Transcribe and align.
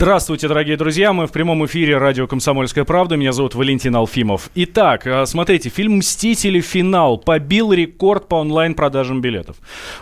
Здравствуйте, 0.00 0.46
дорогие 0.46 0.76
друзья. 0.76 1.12
Мы 1.12 1.26
в 1.26 1.32
прямом 1.32 1.66
эфире 1.66 1.98
радио 1.98 2.28
«Комсомольская 2.28 2.84
правда». 2.84 3.16
Меня 3.16 3.32
зовут 3.32 3.56
Валентин 3.56 3.96
Алфимов. 3.96 4.48
Итак, 4.54 5.04
э, 5.08 5.26
смотрите, 5.26 5.70
фильм 5.70 5.96
«Мстители. 5.96 6.60
Финал» 6.60 7.18
побил 7.18 7.72
рекорд 7.72 8.28
по 8.28 8.36
онлайн-продажам 8.36 9.20
билетов. 9.20 9.56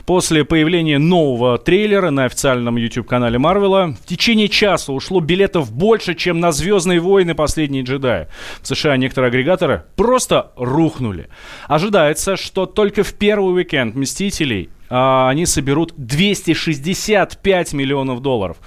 После 0.05 0.45
появления 0.45 0.98
нового 0.98 1.57
трейлера 1.57 2.11
на 2.11 2.27
официальном 2.27 2.77
YouTube-канале 2.77 3.39
Марвела 3.39 3.95
в 3.98 4.07
течение 4.07 4.51
часа 4.51 4.93
ушло 4.93 5.21
билетов 5.21 5.73
больше, 5.73 6.15
чем 6.15 6.41
на 6.41 6.53
«Звездные 6.53 7.01
войны. 7.01 7.35
Последние 7.35 7.83
джедаи». 7.83 8.29
В 8.61 8.67
США 8.69 8.99
некоторые 8.99 9.31
агрегаторы 9.31 9.85
просто 9.97 10.53
рухнули. 10.57 11.31
Ожидается, 11.69 12.37
что 12.37 12.67
только 12.67 13.03
в 13.03 13.15
первый 13.15 13.55
уикенд 13.55 13.95
«Мстителей» 13.95 14.69
а, 14.89 15.29
они 15.29 15.47
соберут 15.47 15.93
265 15.97 17.73
миллионов 17.73 18.21
долларов. 18.21 18.59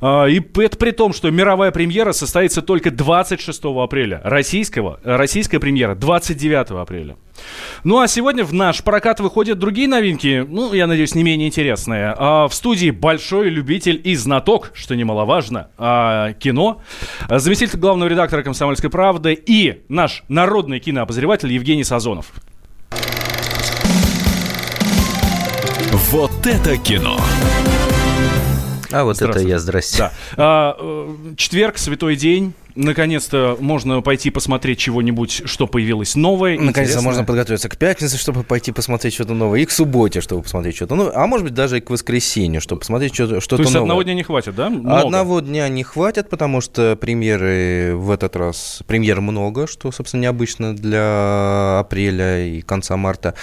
А, 0.00 0.26
и 0.26 0.40
это 0.58 0.76
при 0.76 0.90
том, 0.90 1.12
что 1.12 1.30
мировая 1.30 1.70
премьера 1.70 2.12
состоится 2.12 2.62
только 2.62 2.90
26 2.90 3.64
апреля. 3.64 4.20
Российского, 4.24 5.00
российская 5.04 5.60
премьера 5.60 5.94
29 5.94 6.70
апреля. 6.82 7.16
Ну 7.84 8.00
а 8.00 8.08
сегодня 8.08 8.44
в 8.44 8.52
наш 8.54 8.82
прокат 8.82 9.20
выходят 9.20 9.58
другие 9.58 9.88
новинки, 9.88 10.46
ну, 10.48 10.72
я 10.72 10.86
надеюсь, 10.86 11.14
не 11.14 11.22
менее 11.22 11.48
интересные. 11.48 12.14
А 12.16 12.48
в 12.48 12.54
студии 12.54 12.90
большой 12.90 13.50
любитель 13.50 14.00
и 14.02 14.14
знаток, 14.14 14.70
что 14.74 14.96
немаловажно, 14.96 15.68
а, 15.76 16.32
кино, 16.34 16.80
заместитель 17.28 17.78
главного 17.78 18.08
редактора 18.08 18.42
«Комсомольской 18.42 18.90
правды» 18.90 19.34
и 19.34 19.82
наш 19.88 20.24
народный 20.28 20.80
кинообозреватель 20.80 21.52
Евгений 21.52 21.84
Сазонов. 21.84 22.32
Вот 26.16 26.46
это 26.46 26.78
кино! 26.78 27.20
А 28.90 29.04
вот 29.04 29.20
это 29.20 29.38
я, 29.40 29.58
здрасте. 29.58 29.98
Да. 29.98 30.12
А, 30.38 30.76
э, 30.78 31.34
четверг, 31.36 31.76
святой 31.76 32.16
день. 32.16 32.54
Наконец-то 32.74 33.56
можно 33.60 34.00
пойти 34.00 34.30
посмотреть 34.30 34.78
чего-нибудь, 34.78 35.42
что 35.44 35.66
появилось 35.66 36.14
новое. 36.14 36.58
Наконец-то 36.58 37.02
можно 37.02 37.24
подготовиться 37.24 37.68
к 37.68 37.76
пятнице, 37.76 38.16
чтобы 38.16 38.44
пойти 38.44 38.72
посмотреть 38.72 39.12
что-то 39.12 39.34
новое. 39.34 39.60
И 39.60 39.66
к 39.66 39.70
субботе, 39.70 40.22
чтобы 40.22 40.42
посмотреть 40.42 40.76
что-то 40.76 40.94
новое. 40.94 41.12
А 41.14 41.26
может 41.26 41.44
быть, 41.44 41.54
даже 41.54 41.78
и 41.78 41.80
к 41.82 41.90
воскресенью, 41.90 42.62
чтобы 42.62 42.80
посмотреть 42.80 43.14
что-то, 43.14 43.40
что-то 43.42 43.56
То 43.56 43.62
есть 43.64 43.74
новое. 43.74 43.84
одного 43.84 44.02
дня 44.02 44.14
не 44.14 44.22
хватит, 44.22 44.54
да? 44.54 44.70
Много. 44.70 45.00
Одного 45.00 45.40
дня 45.40 45.68
не 45.68 45.82
хватит, 45.82 46.30
потому 46.30 46.62
что 46.62 46.96
премьеры 46.96 47.94
в 47.94 48.10
этот 48.10 48.36
раз... 48.36 48.82
Премьер 48.86 49.20
много, 49.20 49.66
что, 49.66 49.92
собственно, 49.92 50.22
необычно 50.22 50.74
для 50.74 51.80
апреля 51.80 52.46
и 52.46 52.62
конца 52.62 52.96
марта. 52.96 53.34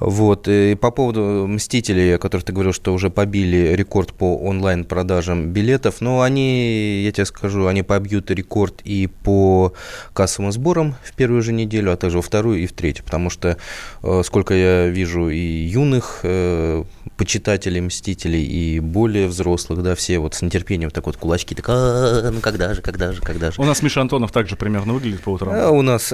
Вот. 0.00 0.48
И 0.48 0.74
по 0.74 0.90
поводу 0.90 1.46
«Мстителей», 1.46 2.16
о 2.16 2.18
которых 2.18 2.44
ты 2.44 2.52
говорил, 2.52 2.72
что 2.72 2.92
уже 2.92 3.10
побили 3.10 3.74
рекорд 3.74 4.14
по 4.14 4.36
онлайн-продажам 4.38 5.50
билетов, 5.50 6.00
ну, 6.00 6.22
они, 6.22 7.02
я 7.04 7.12
тебе 7.12 7.26
скажу, 7.26 7.66
они 7.66 7.82
побьют 7.82 8.30
рекорд 8.30 8.80
и 8.84 9.06
по 9.06 9.74
кассовым 10.14 10.52
сборам 10.52 10.94
в 11.04 11.12
первую 11.14 11.42
же 11.42 11.52
неделю, 11.52 11.92
а 11.92 11.96
также 11.96 12.16
во 12.16 12.22
вторую 12.22 12.60
и 12.60 12.66
в 12.66 12.72
третью, 12.72 13.04
потому 13.04 13.28
что, 13.30 13.58
э, 14.02 14.22
сколько 14.24 14.54
я 14.54 14.88
вижу 14.88 15.28
и 15.28 15.38
юных 15.38 16.20
э, 16.22 16.84
почитателей 17.16 17.80
«Мстителей», 17.80 18.44
и 18.44 18.80
более 18.80 19.26
взрослых, 19.26 19.82
да, 19.82 19.94
все 19.94 20.18
вот 20.18 20.34
с 20.34 20.42
нетерпением 20.42 20.90
так 20.90 21.06
вот 21.06 21.16
кулачки, 21.16 21.54
так, 21.54 21.66
а, 21.68 22.30
ну, 22.30 22.40
когда 22.40 22.74
же, 22.74 22.82
когда 22.82 23.12
же, 23.12 23.20
когда 23.20 23.50
же. 23.50 23.60
У 23.60 23.64
нас 23.64 23.82
Миша 23.82 24.00
Антонов 24.00 24.32
также 24.32 24.56
примерно 24.56 24.94
выглядит 24.94 25.20
по 25.20 25.30
утрам. 25.30 25.52
А 25.54 25.70
у 25.70 25.82
нас, 25.82 26.12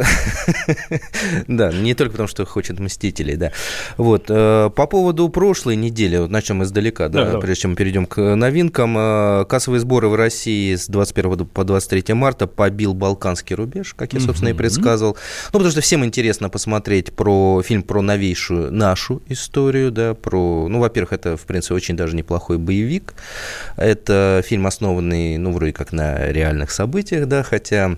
да, 1.47 1.73
не 1.73 1.95
только 1.95 2.13
потому, 2.13 2.29
что 2.29 2.45
хочет 2.45 2.81
«Мстителей», 2.81 3.37
да. 3.37 3.53
Вот. 3.97 4.27
Э, 4.29 4.71
по 4.75 4.87
поводу 4.87 5.29
прошлой 5.29 5.77
недели, 5.77 6.17
вот 6.17 6.31
начнем 6.31 6.63
издалека, 6.63 7.09
да, 7.09 7.39
прежде 7.39 7.63
чем 7.63 7.77
перейдем 7.77 8.07
к 8.07 8.21
новинкам. 8.35 8.97
Э, 8.99 9.45
кассовые 9.49 9.81
сборы 9.81 10.09
в 10.09 10.15
России 10.15 10.75
с 10.75 10.89
21 10.89 11.47
по 11.47 11.65
23 11.65 12.15
марта 12.15 12.47
побил 12.47 12.95
балканский 12.95 13.55
рубеж, 13.55 13.95
как 13.95 14.13
я, 14.13 14.21
собственно, 14.21 14.51
и 14.51 14.53
предсказывал. 14.53 15.17
Ну, 15.47 15.53
потому 15.53 15.71
что 15.71 15.81
всем 15.81 16.05
интересно 16.05 16.49
посмотреть 16.49 17.13
про 17.15 17.63
фильм 17.63 17.83
про 17.83 18.03
новейшую 18.03 18.73
нашу 18.73 19.23
историю, 19.29 19.91
да, 19.91 20.15
про, 20.15 20.69
ну, 20.69 20.81
во-первых, 20.87 21.13
это, 21.13 21.37
в 21.37 21.47
принципе, 21.47 21.75
очень 21.75 21.97
даже 21.97 22.17
неплохой 22.17 22.59
боевик. 22.59 23.15
Это 23.77 24.43
фильм, 24.45 24.67
основанный, 24.67 25.37
ну, 25.37 25.53
вроде 25.53 25.73
как 25.73 25.93
на 25.93 26.31
реальных 26.33 26.71
событиях, 26.71 27.27
да, 27.27 27.43
хотя 27.43 27.97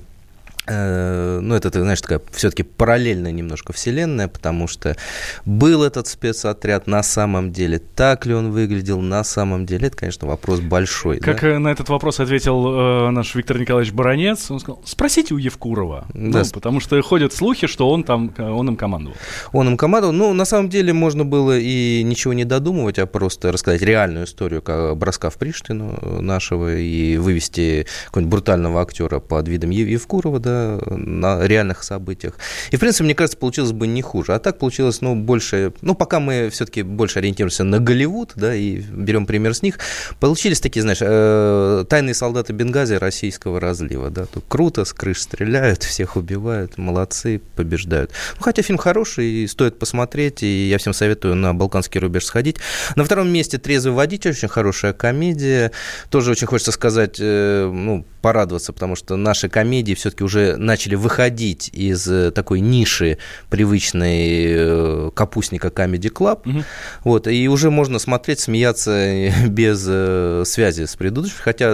ну, 0.68 1.54
это, 1.54 1.70
ты 1.70 1.80
знаешь, 1.80 2.00
такая 2.00 2.20
все-таки 2.32 2.62
параллельная 2.62 3.32
немножко 3.32 3.72
вселенная, 3.72 4.28
потому 4.28 4.66
что 4.66 4.96
был 5.44 5.82
этот 5.82 6.06
спецотряд 6.06 6.86
на 6.86 7.02
самом 7.02 7.52
деле, 7.52 7.78
так 7.78 8.26
ли 8.26 8.34
он 8.34 8.50
выглядел 8.50 9.00
на 9.00 9.24
самом 9.24 9.66
деле, 9.66 9.88
это, 9.88 9.96
конечно, 9.96 10.28
вопрос 10.28 10.60
большой. 10.60 11.18
Как 11.18 11.40
да? 11.40 11.58
на 11.58 11.68
этот 11.68 11.88
вопрос 11.88 12.20
ответил 12.20 12.66
э, 12.66 13.10
наш 13.10 13.34
Виктор 13.34 13.58
Николаевич 13.58 13.92
Баранец, 13.92 14.50
он 14.50 14.60
сказал, 14.60 14.82
спросите 14.84 15.34
у 15.34 15.38
Евкурова, 15.38 16.06
да. 16.12 16.42
ну, 16.42 16.44
потому 16.52 16.80
что 16.80 17.00
ходят 17.02 17.32
слухи, 17.32 17.66
что 17.66 17.90
он 17.90 18.04
там, 18.04 18.32
он 18.38 18.68
им 18.68 18.76
командовал. 18.76 19.16
Он 19.52 19.68
им 19.68 19.76
командовал, 19.76 20.12
ну, 20.12 20.32
на 20.32 20.44
самом 20.44 20.68
деле 20.68 20.92
можно 20.92 21.24
было 21.24 21.58
и 21.58 22.02
ничего 22.02 22.32
не 22.34 22.44
додумывать, 22.44 22.98
а 22.98 23.06
просто 23.06 23.52
рассказать 23.52 23.82
реальную 23.82 24.26
историю 24.26 24.62
как 24.62 24.96
броска 24.96 25.30
в 25.30 25.36
Приштину 25.36 26.20
нашего 26.20 26.76
и 26.76 27.16
вывести 27.16 27.86
какого-нибудь 28.06 28.30
брутального 28.30 28.82
актера 28.82 29.20
под 29.20 29.48
видом 29.48 29.70
Евкурова, 29.70 30.38
да, 30.40 30.57
на 30.88 31.46
реальных 31.46 31.82
событиях. 31.82 32.34
И, 32.70 32.76
в 32.76 32.80
принципе, 32.80 33.04
мне 33.04 33.14
кажется, 33.14 33.38
получилось 33.38 33.72
бы 33.72 33.86
не 33.86 34.02
хуже. 34.02 34.34
А 34.34 34.38
так 34.38 34.58
получилось, 34.58 35.00
ну, 35.00 35.14
больше... 35.14 35.72
Ну, 35.80 35.94
пока 35.94 36.20
мы 36.20 36.50
все-таки 36.50 36.82
больше 36.82 37.18
ориентируемся 37.18 37.64
на 37.64 37.78
Голливуд, 37.78 38.32
да, 38.36 38.54
и 38.54 38.76
берем 38.76 39.26
пример 39.26 39.54
с 39.54 39.62
них, 39.62 39.78
получились 40.20 40.60
такие, 40.60 40.82
знаешь, 40.82 40.98
э, 41.00 41.84
тайные 41.88 42.14
солдаты 42.14 42.52
Бенгази 42.52 42.94
российского 42.94 43.60
разлива, 43.60 44.10
да. 44.10 44.26
Тут 44.26 44.44
круто, 44.48 44.84
с 44.84 44.92
крыш 44.92 45.22
стреляют, 45.22 45.82
всех 45.82 46.16
убивают, 46.16 46.78
молодцы, 46.78 47.40
побеждают. 47.56 48.10
Ну, 48.36 48.42
хотя 48.42 48.62
фильм 48.62 48.78
хороший, 48.78 49.26
и 49.26 49.46
стоит 49.46 49.78
посмотреть, 49.78 50.42
и 50.42 50.68
я 50.68 50.78
всем 50.78 50.92
советую 50.92 51.34
на 51.34 51.54
«Балканский 51.54 52.00
рубеж» 52.00 52.24
сходить. 52.24 52.56
На 52.96 53.04
втором 53.04 53.28
месте 53.28 53.58
«Трезвый 53.58 53.94
водитель», 53.94 54.30
очень 54.30 54.48
хорошая 54.48 54.92
комедия. 54.92 55.72
Тоже 56.10 56.30
очень 56.30 56.46
хочется 56.46 56.72
сказать, 56.72 57.16
э, 57.18 57.70
ну, 57.72 58.04
порадоваться, 58.20 58.72
потому 58.72 58.96
что 58.96 59.16
наши 59.16 59.48
комедии 59.48 59.94
все-таки 59.94 60.24
уже 60.24 60.56
начали 60.56 60.94
выходить 60.94 61.70
из 61.72 62.08
э, 62.08 62.30
такой 62.30 62.60
ниши 62.60 63.18
привычной 63.50 64.46
э, 64.48 65.10
капустника 65.14 65.68
Comedy 65.68 66.12
Club. 66.12 66.48
Угу. 66.48 66.64
Вот, 67.04 67.26
и 67.28 67.48
уже 67.48 67.70
можно 67.70 67.98
смотреть, 67.98 68.40
смеяться 68.40 69.30
без 69.48 69.84
э, 69.88 70.42
связи 70.46 70.84
с 70.84 70.96
предыдущим, 70.96 71.36
хотя 71.38 71.68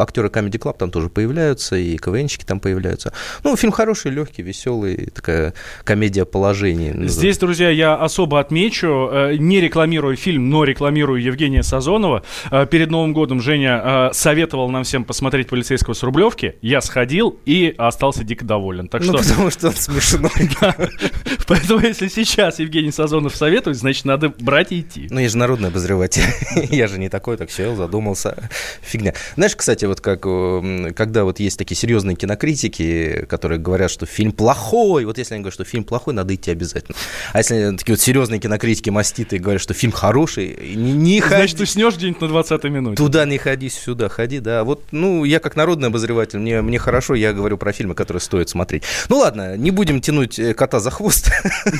актеры 0.00 0.28
Comedy 0.28 0.58
Club 0.58 0.76
там 0.78 0.90
тоже 0.90 1.08
появляются, 1.08 1.76
и 1.76 1.96
КВНщики 1.96 2.44
там 2.44 2.60
появляются. 2.60 3.12
Ну, 3.42 3.56
фильм 3.56 3.72
хороший, 3.72 4.10
легкий, 4.10 4.42
веселый, 4.42 5.10
такая 5.14 5.54
комедия 5.84 6.24
положений. 6.24 7.08
Здесь, 7.08 7.38
друзья, 7.38 7.70
я 7.70 7.94
особо 7.94 8.40
отмечу, 8.40 9.10
не 9.38 9.60
рекламирую 9.60 10.16
фильм, 10.16 10.50
но 10.50 10.64
рекламирую 10.64 11.22
Евгения 11.22 11.62
Сазонова. 11.62 12.22
Перед 12.70 12.90
Новым 12.90 13.12
годом 13.12 13.40
Женя 13.40 14.10
советовал 14.12 14.70
нам 14.70 14.84
всем 14.84 15.04
посмотреть 15.04 15.48
«Полицейского 15.74 15.94
с 15.94 16.02
Рублевки». 16.04 16.54
Я 16.62 16.80
сходил 16.80 17.36
и 17.44 17.74
остался 17.76 18.22
дико 18.22 18.44
доволен. 18.44 18.86
Так 18.86 19.02
ну, 19.02 19.18
что... 19.18 19.28
потому 19.28 19.50
что 19.50 19.68
он 19.68 19.74
смешной. 19.74 20.30
Поэтому, 21.48 21.80
если 21.80 22.06
сейчас 22.06 22.60
Евгений 22.60 22.92
Сазонов 22.92 23.34
советует, 23.34 23.76
значит, 23.76 24.04
надо 24.04 24.28
брать 24.28 24.70
и 24.70 24.80
идти. 24.80 25.08
Ну, 25.10 25.18
я 25.18 25.28
же 25.28 25.36
народный 25.36 25.70
обозреватель. 25.70 26.22
я 26.70 26.86
же 26.86 26.98
не 26.98 27.08
такой, 27.08 27.36
так 27.36 27.50
сел, 27.50 27.74
задумался. 27.74 28.48
Фигня. 28.82 29.14
Знаешь, 29.34 29.56
кстати, 29.56 29.84
вот 29.84 30.00
как, 30.00 30.20
когда 30.20 31.24
вот 31.24 31.40
есть 31.40 31.58
такие 31.58 31.76
серьезные 31.76 32.14
кинокритики, 32.14 33.26
которые 33.28 33.58
говорят, 33.58 33.90
что 33.90 34.06
фильм 34.06 34.30
плохой, 34.30 35.04
вот 35.04 35.18
если 35.18 35.34
они 35.34 35.42
говорят, 35.42 35.54
что 35.54 35.64
фильм 35.64 35.82
плохой, 35.82 36.14
надо 36.14 36.34
идти 36.36 36.52
обязательно. 36.52 36.96
А 37.32 37.38
если 37.38 37.76
такие 37.76 37.94
вот 37.94 38.00
серьезные 38.00 38.38
кинокритики 38.38 38.90
маститые 38.90 39.40
говорят, 39.40 39.60
что 39.60 39.74
фильм 39.74 39.92
хороший, 39.92 40.56
не, 40.76 40.92
не 40.92 41.20
ходи. 41.20 41.34
Значит, 41.36 41.58
ты 41.58 41.66
снешь 41.66 41.96
где-нибудь 41.96 42.20
на 42.20 42.28
20 42.28 42.64
минуте. 42.64 42.96
Туда 42.96 43.24
не 43.24 43.38
ходи, 43.38 43.68
сюда 43.68 44.08
ходи, 44.08 44.38
да. 44.38 44.62
Вот, 44.62 44.84
ну, 44.92 45.24
я 45.24 45.40
как 45.40 45.56
народный 45.64 45.88
обозреватель, 45.88 46.38
мне, 46.38 46.60
мне 46.60 46.78
хорошо, 46.78 47.14
я 47.14 47.32
говорю 47.32 47.56
про 47.56 47.72
фильмы, 47.72 47.94
которые 47.94 48.20
стоит 48.20 48.50
смотреть. 48.50 48.82
Ну 49.08 49.16
ладно, 49.16 49.56
не 49.56 49.70
будем 49.70 50.02
тянуть 50.02 50.38
э, 50.38 50.52
кота 50.52 50.78
за 50.78 50.90
хвост. 50.90 51.30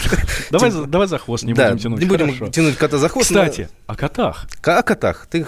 Давай, 0.50 0.70
давай 0.86 1.06
за 1.06 1.18
хвост 1.18 1.44
не 1.44 1.52
будем 1.52 1.78
тянуть. 1.78 2.00
Не 2.00 2.06
будем 2.06 2.50
тянуть 2.50 2.76
кота 2.76 2.96
за 2.96 3.08
хвост. 3.08 3.28
Кстати, 3.28 3.68
о 3.86 3.94
котах. 3.94 4.46
О 4.62 4.82
котах. 4.82 5.26
Ты... 5.30 5.46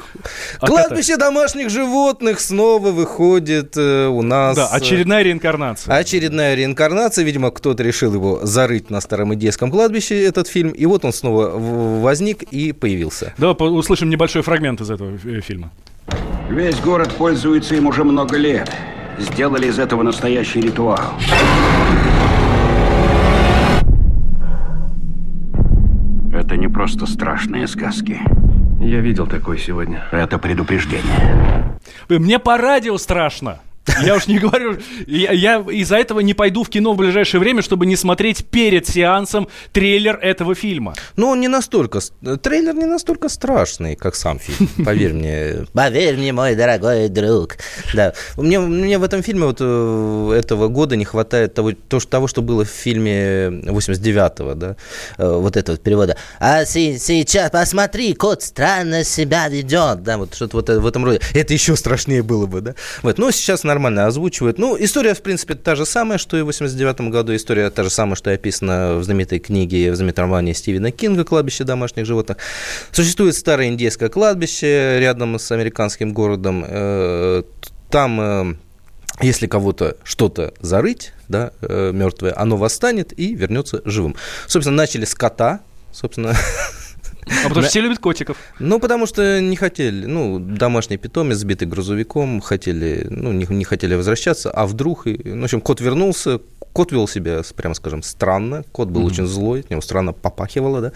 Кладбище 0.60 1.16
домашних 1.16 1.70
животных 1.70 2.40
снова 2.40 2.90
выходит 2.90 3.74
э, 3.78 4.06
у 4.06 4.20
нас. 4.20 4.56
Да, 4.56 4.68
очередная 4.68 5.22
реинкарнация. 5.22 5.96
Очередная 5.96 6.54
реинкарнация. 6.54 7.24
Видимо, 7.24 7.50
кто-то 7.50 7.82
решил 7.82 8.12
его 8.12 8.44
зарыть 8.44 8.90
на 8.90 9.00
старом 9.00 9.32
идейском 9.34 9.70
кладбище, 9.70 10.22
этот 10.22 10.46
фильм. 10.48 10.72
И 10.72 10.84
вот 10.84 11.06
он 11.06 11.14
снова 11.14 11.52
возник 11.56 12.42
и 12.42 12.72
появился. 12.72 13.32
Давай 13.38 13.56
услышим 13.70 14.10
небольшой 14.10 14.42
фрагмент 14.42 14.82
из 14.82 14.90
этого 14.90 15.16
э, 15.24 15.40
фильма. 15.40 15.72
Весь 16.48 16.80
город 16.80 17.12
пользуется 17.16 17.74
им 17.74 17.86
уже 17.86 18.04
много 18.04 18.36
лет 18.36 18.70
сделали 19.18 19.66
из 19.66 19.78
этого 19.78 20.02
настоящий 20.02 20.60
ритуал. 20.60 21.14
Это 26.32 26.56
не 26.56 26.68
просто 26.68 27.06
страшные 27.06 27.66
сказки. 27.66 28.20
Я 28.80 29.00
видел 29.00 29.26
такой 29.26 29.58
сегодня. 29.58 30.06
Это 30.12 30.38
предупреждение. 30.38 31.78
Мне 32.08 32.38
по 32.38 32.58
радио 32.58 32.96
страшно. 32.98 33.58
Я 34.02 34.16
уж 34.16 34.26
не 34.26 34.38
говорю, 34.38 34.78
я, 35.06 35.32
я 35.32 35.56
из-за 35.58 35.96
этого 35.96 36.20
не 36.20 36.34
пойду 36.34 36.64
в 36.64 36.68
кино 36.68 36.92
в 36.92 36.96
ближайшее 36.96 37.40
время, 37.40 37.62
чтобы 37.62 37.86
не 37.86 37.96
смотреть 37.96 38.46
перед 38.46 38.86
сеансом 38.86 39.48
трейлер 39.72 40.16
этого 40.16 40.54
фильма. 40.54 40.94
Ну, 41.16 41.28
он 41.28 41.40
не 41.40 41.48
настолько, 41.48 42.00
трейлер 42.42 42.74
не 42.74 42.86
настолько 42.86 43.28
страшный, 43.28 43.96
как 43.96 44.14
сам 44.14 44.38
фильм, 44.38 44.68
поверь 44.84 45.12
мне. 45.12 45.66
Поверь 45.72 46.16
мне, 46.16 46.32
мой 46.32 46.54
дорогой 46.54 47.08
друг. 47.08 47.56
Да. 47.94 48.12
Мне, 48.36 48.58
мне 48.58 48.98
в 48.98 49.02
этом 49.02 49.22
фильме 49.22 49.46
вот 49.46 49.58
э, 49.60 50.32
этого 50.36 50.68
года 50.68 50.96
не 50.96 51.04
хватает 51.04 51.54
того, 51.54 51.72
то, 51.72 52.00
того 52.00 52.26
что 52.26 52.42
было 52.42 52.64
в 52.64 52.68
фильме 52.68 53.48
89-го, 53.48 54.54
да, 54.54 54.76
э, 55.18 55.28
вот 55.28 55.56
этого 55.56 55.78
перевода. 55.78 56.16
А 56.40 56.64
си, 56.64 56.98
сейчас 56.98 57.50
посмотри, 57.50 58.14
кот 58.14 58.42
странно 58.42 59.04
себя 59.04 59.48
ведет, 59.48 60.02
да, 60.02 60.18
вот 60.18 60.34
что-то 60.34 60.56
вот 60.56 60.68
в 60.68 60.86
этом 60.86 61.04
роде. 61.04 61.20
Это 61.34 61.52
еще 61.52 61.76
страшнее 61.76 62.22
было 62.22 62.46
бы, 62.46 62.60
да. 62.60 62.74
Вот, 63.02 63.18
но 63.18 63.30
сейчас 63.30 63.62
на 63.62 63.75
нормально 63.76 64.06
озвучивает. 64.06 64.58
Ну, 64.58 64.76
история, 64.78 65.12
в 65.12 65.20
принципе, 65.20 65.54
та 65.54 65.74
же 65.74 65.84
самая, 65.84 66.18
что 66.18 66.38
и 66.38 66.42
в 66.42 66.46
89 66.46 67.12
году. 67.12 67.34
История 67.36 67.70
та 67.70 67.82
же 67.82 67.90
самая, 67.90 68.16
что 68.16 68.30
и 68.30 68.34
описана 68.34 68.96
в 68.96 69.04
знаменитой 69.04 69.38
книге, 69.38 69.92
в 69.92 69.96
знаменитой 69.96 70.22
романе 70.24 70.54
Стивена 70.54 70.90
Кинга 70.90 71.24
«Кладбище 71.24 71.64
домашних 71.64 72.06
животных». 72.06 72.38
Существует 72.90 73.34
старое 73.34 73.68
индейское 73.68 74.08
кладбище 74.08 74.98
рядом 74.98 75.38
с 75.38 75.52
американским 75.52 76.14
городом. 76.14 76.64
Э, 76.66 77.42
там 77.90 78.20
э, 78.20 78.54
если 79.20 79.46
кого-то 79.46 79.96
что-то 80.04 80.54
зарыть, 80.60 81.12
да, 81.28 81.52
э, 81.60 81.92
мертвое, 81.92 82.32
оно 82.34 82.56
восстанет 82.56 83.18
и 83.18 83.34
вернется 83.34 83.82
живым. 83.84 84.16
Собственно, 84.46 84.76
начали 84.76 85.04
с 85.04 85.14
кота, 85.14 85.60
собственно, 85.92 86.34
А 87.26 87.48
потому 87.48 87.62
что 87.62 87.70
все 87.70 87.80
любят 87.80 87.98
котиков. 87.98 88.36
Ну, 88.60 88.78
потому 88.78 89.06
что 89.06 89.40
не 89.40 89.56
хотели, 89.56 90.06
ну, 90.06 90.38
домашний 90.38 90.96
питомец, 90.96 91.38
сбитый 91.38 91.66
грузовиком, 91.66 92.40
хотели, 92.40 93.06
ну, 93.10 93.32
не, 93.32 93.46
не 93.46 93.64
хотели 93.64 93.94
возвращаться, 93.94 94.50
а 94.50 94.66
вдруг, 94.66 95.06
ну, 95.06 95.40
в 95.40 95.44
общем, 95.44 95.60
кот 95.60 95.80
вернулся, 95.80 96.40
кот 96.72 96.92
вел 96.92 97.08
себя, 97.08 97.40
прямо 97.56 97.74
скажем, 97.74 98.02
странно, 98.02 98.62
кот 98.70 98.88
был 98.88 99.02
mm-hmm. 99.02 99.06
очень 99.06 99.26
злой, 99.26 99.60
от 99.60 99.70
него 99.70 99.80
странно 99.80 100.12
попахивало, 100.12 100.80
да, 100.80 100.92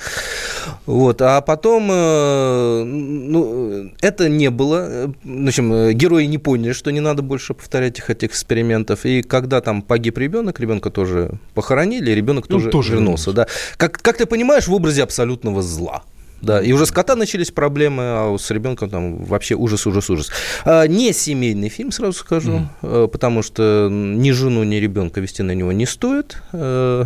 вот, 0.87 1.21
а 1.23 1.41
потом, 1.41 1.89
э, 1.91 2.85
ну, 2.85 3.91
это 4.01 4.29
не 4.29 4.51
было, 4.51 5.13
в 5.25 5.49
общем, 5.49 5.91
герои 5.93 6.27
не 6.27 6.39
поняли, 6.39 6.75
что 6.75 6.93
не 6.93 7.01
надо 7.01 7.23
больше 7.23 7.55
повторять 7.55 7.99
их 7.99 8.09
этих 8.09 8.31
экспериментов, 8.31 9.05
и 9.05 9.23
когда 9.23 9.61
там 9.61 9.83
погиб 9.83 10.19
ребенок, 10.19 10.61
ребенка 10.61 10.91
тоже 10.91 11.33
похоронили, 11.55 12.13
ребенок 12.13 12.49
ну, 12.49 12.59
тоже, 12.59 12.71
тоже 12.71 12.93
вернулся, 12.93 13.31
вернулся, 13.31 13.33
да, 13.33 13.77
как, 13.79 14.01
как 14.01 14.19
ты 14.19 14.27
понимаешь, 14.27 14.69
в 14.69 14.73
образе 14.73 15.03
абсолютного 15.03 15.63
зла, 15.63 16.05
да, 16.43 16.61
и 16.61 16.73
уже 16.73 16.87
с 16.87 16.91
кота 16.91 17.17
начались 17.17 17.51
проблемы, 17.51 18.03
а 18.03 18.37
с 18.39 18.51
ребенком 18.51 18.89
там 18.89 19.25
вообще 19.25 19.55
ужас, 19.55 19.87
ужас, 19.87 20.09
ужас. 20.11 20.31
А, 20.65 20.87
не 20.87 21.13
семейный 21.13 21.69
фильм, 21.69 21.93
сразу 21.93 22.13
скажу, 22.13 22.67
mm. 22.83 23.09
потому 23.09 23.43
что 23.43 23.89
ни 23.91 24.31
жену, 24.31 24.65
ни 24.65 24.77
ребенка 24.77 25.21
вести 25.21 25.43
на 25.43 25.53
него 25.53 25.73
не 25.73 25.87
стоит. 25.87 26.43
Э, 26.53 27.05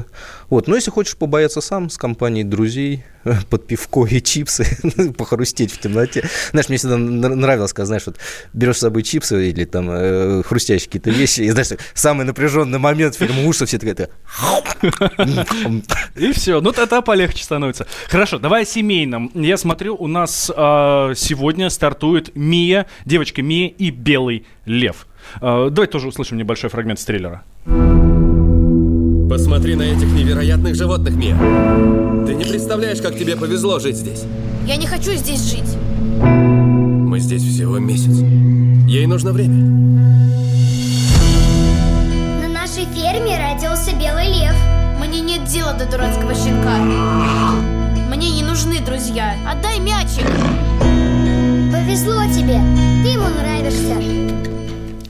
вот. 0.50 0.69
Но 0.69 0.76
если 0.76 0.90
хочешь 0.90 1.16
побояться 1.16 1.60
сам 1.60 1.90
с 1.90 1.98
компанией 1.98 2.44
друзей, 2.44 3.04
под 3.50 3.67
пивко 3.67 4.06
и 4.06 4.21
чипсы, 4.21 4.67
похрустеть 5.19 5.73
в 5.73 5.79
темноте. 5.79 6.25
Знаешь, 6.50 6.69
мне 6.69 6.79
всегда 6.79 6.97
нравилось, 6.97 7.73
когда, 7.73 7.87
знаешь, 7.87 8.06
вот 8.06 8.17
берешь 8.53 8.76
с 8.76 8.81
собой 8.81 9.03
чипсы 9.03 9.50
или 9.50 9.65
там 9.65 9.88
э, 9.91 10.43
хрустящие 10.43 10.87
какие-то 10.87 11.11
вещи, 11.11 11.43
и, 11.43 11.50
знаешь, 11.50 11.69
самый 11.94 12.26
напряженный 12.26 12.79
момент 12.79 13.15
фильма 13.15 13.44
ужасов, 13.44 13.69
все 13.69 13.79
такое 13.79 14.09
И 16.17 16.32
все, 16.32 16.61
ну 16.61 16.73
тогда 16.73 17.00
полегче 17.00 17.44
становится. 17.44 17.87
Хорошо, 18.09 18.38
давай 18.38 18.62
о 18.62 18.67
семейном. 18.67 19.31
Я 19.35 19.56
смотрю, 19.56 19.97
у 19.97 20.06
нас 20.06 20.50
э, 20.55 21.12
сегодня 21.17 21.71
стартует 21.71 22.35
Мия, 22.35 22.87
девочка 23.05 23.43
Мия 23.43 23.69
и 23.69 23.91
Белый 23.91 24.47
Лев. 24.65 25.06
Э, 25.41 25.69
давай 25.71 25.87
тоже 25.87 26.09
услышим 26.09 26.38
небольшой 26.38 26.71
фрагмент 26.71 27.00
с 27.00 27.05
трейлера. 27.05 27.43
Посмотри 29.29 29.75
на 29.75 29.82
этих 29.82 30.12
невероятных 30.12 30.75
животных, 30.75 31.15
Мия. 31.17 31.37
Ты 32.26 32.35
не 32.35 32.44
представляешь, 32.44 33.00
как 33.00 33.19
тебе 33.19 33.37
повезло 33.37 33.79
жить 33.79 33.97
здесь. 33.97 34.25
Я 34.67 34.76
не 34.76 34.87
хочу 34.87 35.12
здесь 35.12 35.50
жить. 35.50 35.76
Мы 36.21 37.19
здесь 37.21 37.43
всего 37.43 37.79
месяц. 37.79 38.19
Ей 38.87 39.06
нужно 39.06 39.32
время. 39.32 39.55
На 42.43 42.49
нашей 42.49 42.85
ферме 42.85 43.38
родился 43.38 43.93
белый 43.97 44.29
лев. 44.29 44.55
Мне 45.00 45.21
нет 45.21 45.44
дела 45.44 45.73
до 45.73 45.91
дурацкого 45.91 46.35
щенка. 46.35 46.79
Мне 48.15 48.31
не 48.31 48.43
нужны 48.43 48.81
друзья. 48.85 49.37
Отдай 49.50 49.81
мячик. 49.81 50.26
Повезло 51.73 52.25
тебе. 52.26 52.61
Ты 53.03 53.09
ему 53.09 53.29
нравишься. 53.29 54.53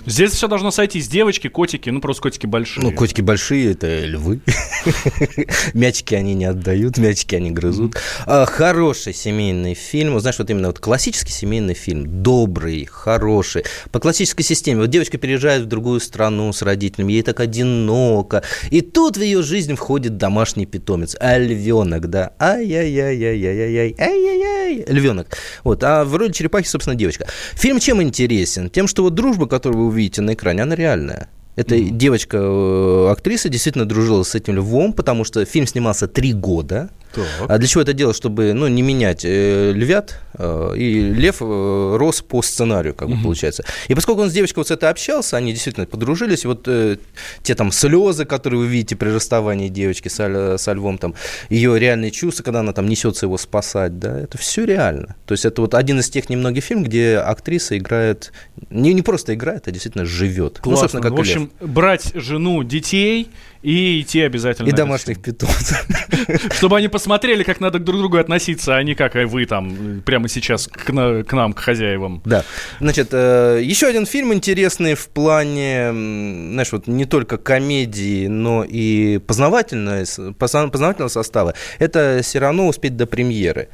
Здесь 0.06 0.32
все 0.32 0.48
должно 0.48 0.70
сойтись. 0.70 1.08
Девочки, 1.08 1.48
котики, 1.48 1.88
ну 1.88 2.00
просто 2.00 2.22
котики 2.22 2.46
большие. 2.46 2.84
Ну, 2.84 2.92
котики 2.92 3.22
большие, 3.22 3.72
это 3.72 4.04
львы. 4.04 4.40
Мячики 5.74 6.14
они 6.14 6.34
не 6.34 6.44
отдают, 6.44 6.98
мячики 6.98 7.34
они 7.34 7.50
грызут. 7.50 7.96
А, 8.26 8.44
хороший 8.44 9.14
семейный 9.14 9.72
фильм. 9.72 10.20
Знаешь, 10.20 10.38
вот 10.38 10.50
именно 10.50 10.68
вот 10.68 10.78
классический 10.78 11.32
семейный 11.32 11.72
фильм. 11.72 12.22
Добрый, 12.22 12.84
хороший. 12.84 13.64
По 13.92 13.98
классической 13.98 14.42
системе. 14.42 14.80
Вот 14.80 14.90
девочка 14.90 15.16
переезжает 15.16 15.62
в 15.62 15.66
другую 15.66 16.00
страну 16.00 16.52
с 16.52 16.60
родителями, 16.60 17.14
ей 17.14 17.22
так 17.22 17.40
одиноко. 17.40 18.42
И 18.70 18.82
тут 18.82 19.16
в 19.16 19.22
ее 19.22 19.42
жизнь 19.42 19.74
входит 19.74 20.18
домашний 20.18 20.66
питомец. 20.66 21.16
А 21.18 21.38
львенок, 21.38 22.10
да. 22.10 22.32
Ай-яй-яй-яй-яй-яй. 22.38 23.94
Ай-яй-яй. 23.98 24.84
Львенок. 24.86 25.28
Вот. 25.62 25.82
А 25.82 26.04
в 26.04 26.14
роли 26.14 26.32
черепахи, 26.32 26.66
собственно, 26.66 26.94
девочка. 26.94 27.26
Фильм 27.54 27.80
чем 27.80 28.02
интересен? 28.02 28.68
Тем, 28.68 28.86
что 28.86 29.02
вот 29.02 29.14
дружба, 29.14 29.46
которую 29.46 29.88
вы 29.88 29.93
увидите 29.94 30.20
на 30.20 30.34
экране, 30.34 30.62
она 30.62 30.74
реальная. 30.74 31.28
Эта 31.56 31.76
mm-hmm. 31.76 31.90
девочка, 31.90 32.36
э, 32.40 33.08
актриса, 33.12 33.48
действительно 33.48 33.86
дружила 33.86 34.24
с 34.24 34.34
этим 34.34 34.56
львом, 34.56 34.92
потому 34.92 35.24
что 35.24 35.44
фильм 35.44 35.66
снимался 35.66 36.08
три 36.08 36.32
года. 36.32 36.90
Так. 37.14 37.26
А 37.48 37.58
для 37.58 37.68
чего 37.68 37.82
это 37.82 37.92
делать? 37.92 38.16
Чтобы 38.16 38.52
ну, 38.52 38.68
не 38.68 38.82
менять 38.82 39.24
э, 39.24 39.72
львят, 39.72 40.20
э, 40.34 40.74
и 40.76 41.00
лев 41.12 41.36
э, 41.40 41.96
рос 41.96 42.22
по 42.22 42.42
сценарию, 42.42 42.94
как 42.94 43.08
бы 43.08 43.14
угу. 43.14 43.22
получается. 43.24 43.64
И 43.88 43.94
поскольку 43.94 44.22
он 44.22 44.30
с 44.30 44.32
девочкой 44.32 44.60
вот 44.60 44.68
с 44.68 44.70
этой 44.70 44.90
общался, 44.90 45.36
они 45.36 45.52
действительно 45.52 45.86
подружились, 45.86 46.44
вот 46.44 46.66
э, 46.66 46.96
те 47.42 47.54
там 47.54 47.72
слезы, 47.72 48.24
которые 48.24 48.60
вы 48.60 48.66
видите 48.66 48.96
при 48.96 49.08
расставании 49.10 49.68
девочки 49.68 50.08
со, 50.08 50.56
со 50.58 50.72
львом, 50.72 50.98
там, 50.98 51.14
ее 51.48 51.78
реальные 51.78 52.10
чувства, 52.10 52.42
когда 52.42 52.60
она 52.60 52.72
там 52.72 52.88
несется 52.88 53.26
его 53.26 53.38
спасать, 53.38 53.98
да, 53.98 54.18
это 54.18 54.38
все 54.38 54.64
реально. 54.64 55.16
То 55.26 55.32
есть 55.32 55.44
это 55.44 55.60
вот 55.60 55.74
один 55.74 56.00
из 56.00 56.10
тех 56.10 56.28
немногих 56.28 56.64
фильмов, 56.64 56.88
где 56.88 57.18
актриса 57.18 57.76
играет, 57.78 58.32
не, 58.70 58.92
не 58.92 59.02
просто 59.02 59.34
играет, 59.34 59.68
а 59.68 59.70
действительно 59.70 60.04
живет. 60.04 60.58
Классно. 60.58 60.70
Ну, 60.70 60.76
собственно, 60.76 61.02
как 61.02 61.12
В 61.12 61.20
общем, 61.20 61.50
лев. 61.60 61.70
брать 61.70 62.12
жену, 62.14 62.62
детей 62.62 63.28
и 63.62 64.02
идти 64.02 64.20
обязательно. 64.20 64.68
И 64.68 64.72
домашних 64.72 65.20
питомцев. 65.20 65.86
Чтобы 66.52 66.76
они 66.76 66.88
посмотрели, 66.88 67.03
как 67.44 67.60
надо 67.60 67.78
друг 67.78 67.96
к 67.96 68.00
другу 68.00 68.18
относиться, 68.18 68.76
а 68.76 68.82
не 68.82 68.94
как 68.94 69.14
вы 69.14 69.46
там 69.46 70.02
прямо 70.04 70.28
сейчас 70.28 70.68
к, 70.68 70.90
на, 70.92 71.22
к 71.24 71.32
нам, 71.32 71.52
к 71.52 71.60
хозяевам. 71.60 72.22
Да. 72.24 72.44
Значит, 72.80 73.08
э, 73.12 73.60
еще 73.62 73.86
один 73.86 74.06
фильм 74.06 74.32
интересный 74.32 74.94
в 74.94 75.08
плане, 75.08 75.90
знаешь, 75.92 76.72
вот 76.72 76.86
не 76.86 77.04
только 77.04 77.38
комедии, 77.38 78.26
но 78.26 78.64
и 78.64 79.18
познавательного, 79.18 80.04
познавательного 80.38 81.08
состава. 81.08 81.54
Это 81.78 82.20
все 82.22 82.38
равно 82.38 82.68
успеть 82.68 82.96
до 82.96 83.06
премьеры. 83.06 83.68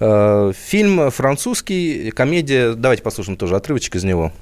Э, 0.00 0.52
фильм 0.56 1.10
французский, 1.10 2.10
комедия. 2.10 2.74
Давайте 2.74 3.02
послушаем 3.02 3.36
тоже 3.36 3.56
отрывочек 3.56 3.96
из 3.96 4.04
него. 4.04 4.32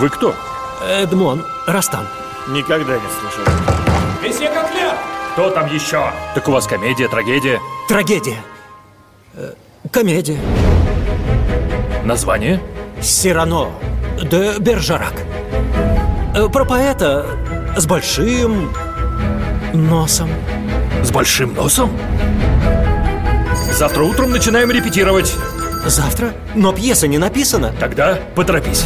Вы 0.00 0.08
кто? 0.08 0.34
Эдмон 0.88 1.44
Растан. 1.66 2.06
Никогда 2.48 2.94
не 2.94 3.08
слышал. 3.20 3.83
Кто 5.34 5.50
там 5.50 5.66
еще? 5.66 6.12
Так 6.36 6.48
у 6.48 6.52
вас 6.52 6.68
комедия, 6.68 7.08
трагедия? 7.08 7.58
Трагедия. 7.88 8.36
Э, 9.34 9.50
комедия. 9.90 10.38
Название? 12.04 12.60
Сирано 13.02 13.72
де 14.30 14.56
Бержарак. 14.60 15.14
Э, 16.36 16.48
про 16.48 16.64
поэта 16.64 17.26
с 17.76 17.84
большим 17.84 18.70
носом. 19.72 20.30
С 21.02 21.10
большим 21.10 21.52
носом? 21.54 21.90
Завтра 23.72 24.04
утром 24.04 24.30
начинаем 24.30 24.70
репетировать. 24.70 25.34
Завтра? 25.84 26.32
Но 26.54 26.72
пьеса 26.72 27.08
не 27.08 27.18
написана. 27.18 27.74
Тогда 27.80 28.20
поторопись. 28.36 28.84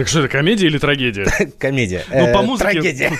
Так 0.00 0.08
что 0.08 0.20
это, 0.20 0.28
комедия 0.28 0.66
или 0.66 0.78
трагедия? 0.78 1.26
Комедия. 1.58 2.04
Ну, 2.08 2.32
по 2.32 2.38
э, 2.38 2.42
музыке... 2.42 2.70
Трагедия. 2.70 3.12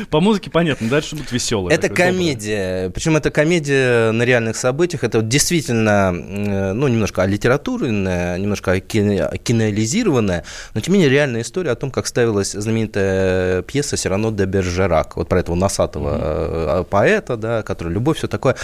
По 0.10 0.20
музыке 0.20 0.48
понятно, 0.48 0.88
дальше 0.88 1.16
будет 1.16 1.32
веселое. 1.32 1.74
Это 1.74 1.88
комедия. 1.88 2.90
Причем 2.90 3.16
это 3.16 3.32
комедия 3.32 4.12
на 4.12 4.22
реальных 4.22 4.54
событиях. 4.54 5.02
Это 5.02 5.22
действительно, 5.22 6.14
э, 6.14 6.72
ну, 6.72 6.86
немножко 6.86 7.24
литературная, 7.24 8.38
немножко 8.38 8.78
киноализированная, 8.78 10.44
но 10.74 10.80
тем 10.80 10.94
не 10.94 11.00
менее 11.00 11.12
реальная 11.12 11.42
история 11.42 11.72
о 11.72 11.74
том, 11.74 11.90
как 11.90 12.06
ставилась 12.06 12.52
знаменитая 12.52 13.62
пьеса 13.62 13.96
«Сирано 13.96 14.30
де 14.30 14.44
Бержерак». 14.44 15.16
Вот 15.16 15.28
про 15.28 15.40
этого 15.40 15.56
носатого 15.56 16.82
э, 16.82 16.84
поэта, 16.88 17.36
да, 17.36 17.62
который 17.64 17.92
любовь, 17.92 18.18
все 18.18 18.28
такое. 18.28 18.54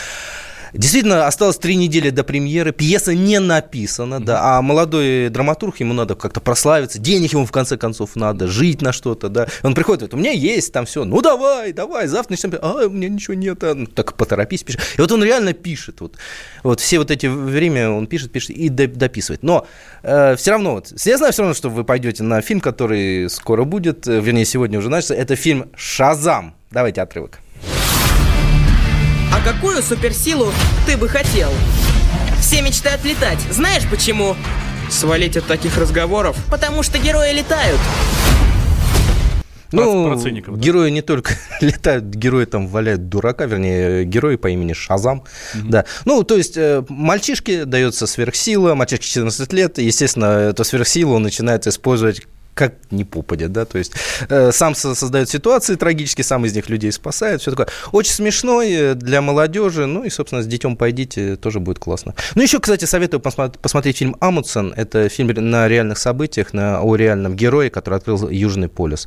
Действительно, 0.77 1.27
осталось 1.27 1.57
три 1.57 1.77
недели 1.77 2.11
до 2.11 2.25
премьеры, 2.25 2.73
пьеса 2.73 3.15
не 3.15 3.41
написана, 3.41 4.21
да, 4.21 4.59
а 4.59 4.63
молодой 4.63 5.29
драматург, 5.29 5.81
ему 5.81 5.95
надо 5.95 6.15
как-то 6.15 6.41
прославиться, 6.41 6.99
денег 6.99 7.33
ему 7.33 7.47
в 7.47 7.53
конце 7.53 7.77
концов 7.77 8.17
надо, 8.17 8.47
жить 8.47 8.83
на 8.83 8.93
что-то, 8.93 9.29
да. 9.29 9.47
Он 9.63 9.75
приходит, 9.75 10.03
вот, 10.03 10.15
у 10.15 10.17
меня 10.17 10.33
есть 10.33 10.73
там 10.73 10.87
все, 10.87 11.05
ну 11.05 11.23
давай, 11.23 11.73
давай, 11.73 12.07
завтра 12.07 12.33
начнем, 12.33 12.55
а, 12.61 12.87
у 12.87 12.91
меня 12.91 13.09
ничего 13.09 13.35
нет, 13.35 13.63
а, 13.65 13.75
ну, 13.75 13.87
так 13.87 14.15
поторопись, 14.15 14.63
пиши. 14.63 14.79
И 14.97 15.01
вот 15.01 15.11
он 15.13 15.25
реально 15.25 15.53
пишет, 15.53 16.01
вот, 16.01 16.17
вот 16.63 16.81
все 16.81 16.99
вот 16.99 17.11
эти 17.11 17.27
время 17.27 17.91
он 17.91 18.07
пишет, 18.07 18.33
пишет 18.33 18.51
и 18.51 18.69
дописывает. 18.69 19.43
Но 19.43 19.67
э, 20.03 20.37
все 20.37 20.51
равно, 20.51 20.75
вот, 20.75 20.93
я 21.05 21.17
знаю 21.17 21.33
все 21.33 21.43
равно, 21.43 21.55
что 21.55 21.71
вы 21.71 21.85
пойдете 21.85 22.23
на 22.23 22.41
фильм, 22.41 22.61
который 22.61 23.31
скоро 23.31 23.65
будет, 23.65 24.07
э, 24.07 24.21
вернее, 24.21 24.45
сегодня 24.45 24.79
уже 24.79 24.91
начался, 24.91 25.15
это 25.15 25.37
фильм 25.37 25.71
«Шазам». 25.77 26.55
Давайте 26.71 27.01
отрывок. 27.01 27.39
А 29.33 29.41
какую 29.45 29.83
суперсилу 29.83 30.53
ты 30.87 30.97
бы 30.97 31.09
хотел? 31.09 31.51
Все 32.41 32.63
мечтают 32.63 33.05
летать. 33.05 33.39
Знаешь 33.51 33.85
почему? 33.91 34.37
Свалить 34.91 35.37
от 35.37 35.47
таких 35.47 35.77
разговоров? 35.79 36.37
Потому 36.51 36.83
что 36.83 36.99
герои 36.99 37.33
летают. 37.33 37.81
Ну, 39.73 40.09
про 40.09 40.19
циников, 40.19 40.57
да? 40.57 40.61
герои 40.63 40.91
не 40.91 41.03
только 41.03 41.33
летают, 41.61 42.05
герои 42.05 42.45
там 42.45 42.69
валяют 42.69 43.09
дурака, 43.09 43.47
вернее, 43.47 44.05
герои 44.05 44.37
по 44.37 44.49
имени 44.49 44.73
Шазам, 44.73 45.25
угу. 45.55 45.69
да. 45.69 45.85
Ну, 46.05 46.23
то 46.23 46.37
есть 46.37 46.57
э, 46.57 46.85
мальчишке 46.89 47.65
дается 47.65 48.07
сверхсила, 48.07 48.75
мальчишке 48.75 49.07
14 49.07 49.53
лет, 49.53 49.79
естественно, 49.79 50.51
эту 50.51 50.65
сверхсилу 50.65 51.15
он 51.15 51.23
начинает 51.25 51.67
использовать 51.67 52.23
как 52.57 52.73
не 52.91 53.05
попадет, 53.05 53.53
да, 53.53 53.67
то 53.67 53.77
есть 53.77 53.93
э, 54.31 54.51
сам 54.51 54.75
создает 54.75 55.29
ситуации 55.29 55.75
трагические, 55.75 56.25
сам 56.25 56.47
из 56.47 56.55
них 56.55 56.71
людей 56.71 56.91
спасает, 56.91 57.43
все 57.43 57.51
такое. 57.51 57.69
Очень 57.93 58.13
смешной 58.13 58.73
э, 58.73 58.95
для 58.95 59.21
молодежи, 59.21 59.85
ну 59.85 60.05
и, 60.05 60.09
собственно, 60.09 60.43
с 60.43 60.47
детем 60.47 60.75
пойдите, 60.75 61.37
тоже 61.37 61.61
будет 61.61 61.79
классно. 61.79 62.15
Ну, 62.35 62.43
еще, 62.43 62.59
кстати, 62.59 62.87
советую 62.87 63.21
посмотреть, 63.21 63.61
посмотреть 63.61 63.99
фильм 63.99 64.17
«Амундсен», 64.21 64.73
это 64.75 65.11
фильм 65.11 65.27
на 65.51 65.69
реальных 65.69 65.99
событиях, 65.99 66.55
на, 66.55 66.81
о 66.81 66.97
реальном 66.97 67.37
герое, 67.37 67.69
который 67.69 67.97
открыл 67.97 68.31
Южный 68.31 68.71
полюс. 68.71 69.07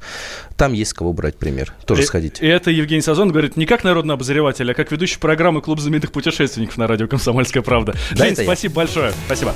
Там 0.56 0.74
есть 0.74 0.94
кого 0.94 1.12
брать 1.12 1.36
пример, 1.36 1.74
тоже 1.88 2.04
и, 2.04 2.06
сходите. 2.06 2.46
И 2.46 2.48
это 2.48 2.70
Евгений 2.70 3.02
Сазон 3.02 3.30
говорит 3.30 3.58
не 3.58 3.66
как 3.66 3.84
народный 3.84 4.14
обозреватель, 4.14 4.70
а 4.70 4.76
как 4.76 4.92
ведущий 4.92 5.18
программы 5.18 5.64
«Клуб 5.64 5.80
знаменитых 5.80 6.12
путешественников» 6.12 6.78
на 6.78 6.86
радио 6.86 7.08
«Комсомольская 7.08 7.64
правда». 7.64 7.96
Да, 8.12 8.26
Жень, 8.26 8.36
спасибо 8.36 8.74
я. 8.74 8.76
большое, 8.76 9.14
спасибо. 9.26 9.56